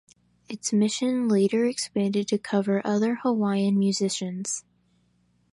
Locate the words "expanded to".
1.67-2.39